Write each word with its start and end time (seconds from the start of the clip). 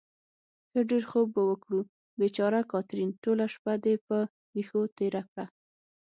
ښه 0.71 0.81
ډېر 0.89 1.03
خوب 1.11 1.27
به 1.35 1.41
وکړو. 1.49 1.79
بېچاره 2.19 2.61
کاترین، 2.71 3.09
ټوله 3.23 3.45
شپه 3.53 3.73
دې 3.83 3.95
په 4.07 4.17
وېښو 4.53 4.81
تېره 4.97 5.21
کړه. 5.29 5.45